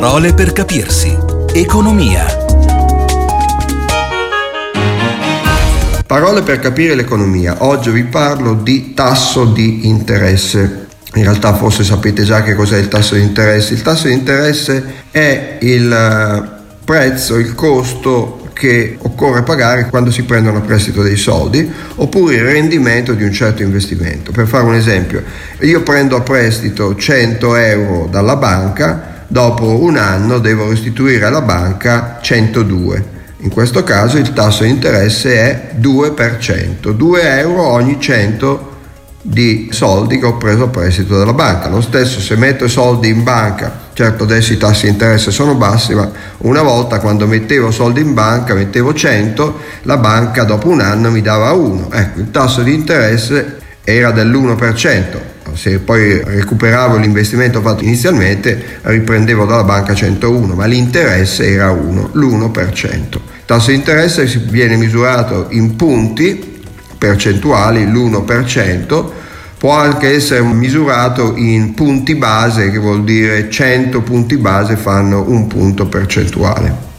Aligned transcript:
Parole 0.00 0.32
per 0.32 0.52
capirsi. 0.52 1.12
Economia. 1.52 2.24
Parole 6.06 6.42
per 6.42 6.60
capire 6.60 6.94
l'economia. 6.94 7.64
Oggi 7.64 7.90
vi 7.90 8.04
parlo 8.04 8.54
di 8.54 8.94
tasso 8.94 9.44
di 9.44 9.88
interesse. 9.88 10.86
In 11.14 11.24
realtà 11.24 11.52
forse 11.54 11.82
sapete 11.82 12.22
già 12.22 12.44
che 12.44 12.54
cos'è 12.54 12.78
il 12.78 12.86
tasso 12.86 13.16
di 13.16 13.22
interesse. 13.22 13.74
Il 13.74 13.82
tasso 13.82 14.06
di 14.06 14.12
interesse 14.12 14.84
è 15.10 15.58
il 15.62 15.92
eh, 15.92 16.48
prezzo, 16.84 17.36
il 17.36 17.56
costo 17.56 18.50
che 18.52 18.98
occorre 19.02 19.42
pagare 19.42 19.88
quando 19.88 20.12
si 20.12 20.22
prendono 20.22 20.58
a 20.58 20.60
prestito 20.60 21.02
dei 21.02 21.16
soldi 21.16 21.68
oppure 21.96 22.36
il 22.36 22.44
rendimento 22.44 23.14
di 23.14 23.24
un 23.24 23.32
certo 23.32 23.62
investimento. 23.62 24.30
Per 24.30 24.46
fare 24.46 24.62
un 24.62 24.76
esempio, 24.76 25.24
io 25.62 25.82
prendo 25.82 26.14
a 26.14 26.20
prestito 26.20 26.94
100 26.94 27.56
euro 27.56 28.06
dalla 28.08 28.36
banca, 28.36 29.16
dopo 29.28 29.80
un 29.82 29.96
anno 29.96 30.38
devo 30.38 30.70
restituire 30.70 31.26
alla 31.26 31.42
banca 31.42 32.18
102. 32.20 33.16
In 33.40 33.50
questo 33.50 33.84
caso 33.84 34.16
il 34.16 34.32
tasso 34.32 34.64
di 34.64 34.70
interesse 34.70 35.34
è 35.34 35.74
2%, 35.78 36.90
2 36.90 37.38
euro 37.38 37.62
ogni 37.68 38.00
100 38.00 38.76
di 39.20 39.68
soldi 39.70 40.18
che 40.18 40.26
ho 40.26 40.36
preso 40.36 40.64
a 40.64 40.68
prestito 40.68 41.18
dalla 41.18 41.34
banca. 41.34 41.68
Lo 41.68 41.80
stesso 41.80 42.18
se 42.20 42.34
metto 42.36 42.64
i 42.64 42.68
soldi 42.68 43.08
in 43.08 43.22
banca, 43.22 43.90
certo 43.92 44.24
adesso 44.24 44.52
i 44.52 44.56
tassi 44.56 44.86
di 44.86 44.92
interesse 44.92 45.30
sono 45.30 45.54
bassi, 45.54 45.94
ma 45.94 46.10
una 46.38 46.62
volta 46.62 46.98
quando 46.98 47.26
mettevo 47.26 47.70
soldi 47.70 48.00
in 48.00 48.14
banca, 48.14 48.54
mettevo 48.54 48.94
100, 48.94 49.60
la 49.82 49.98
banca 49.98 50.44
dopo 50.44 50.68
un 50.68 50.80
anno 50.80 51.10
mi 51.10 51.20
dava 51.20 51.52
1. 51.52 51.90
Ecco, 51.92 52.20
il 52.20 52.30
tasso 52.30 52.62
di 52.62 52.74
interesse 52.74 53.58
era 53.88 54.10
dell'1%. 54.10 55.18
Se 55.54 55.78
poi 55.78 56.22
recuperavo 56.22 56.98
l'investimento 56.98 57.62
fatto 57.62 57.84
inizialmente, 57.84 58.80
riprendevo 58.82 59.46
dalla 59.46 59.64
banca 59.64 59.94
101, 59.94 60.54
ma 60.54 60.66
l'interesse 60.66 61.50
era 61.50 61.70
1, 61.70 62.10
l'1%. 62.12 63.14
Il 63.14 63.20
tasso 63.46 63.70
di 63.70 63.76
interesse 63.76 64.26
viene 64.46 64.76
misurato 64.76 65.46
in 65.50 65.74
punti 65.74 66.60
percentuali, 66.98 67.86
l'1%, 67.86 69.10
può 69.56 69.72
anche 69.72 70.10
essere 70.10 70.42
misurato 70.42 71.34
in 71.36 71.72
punti 71.72 72.14
base, 72.14 72.70
che 72.70 72.78
vuol 72.78 73.04
dire 73.04 73.48
100 73.48 74.02
punti 74.02 74.36
base 74.36 74.76
fanno 74.76 75.24
un 75.26 75.46
punto 75.46 75.86
percentuale. 75.86 76.97